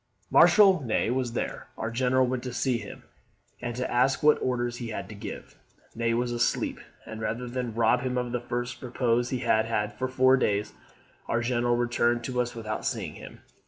[0.31, 1.67] "Marshal Ney was there.
[1.77, 3.03] Our general went to see him,
[3.61, 5.55] and to ask what orders he had to give.
[5.93, 9.93] Ney was asleep; and, rather than rob him of the first repose he had had
[9.93, 10.73] for four days,
[11.27, 13.41] our General returned to us without seeing him.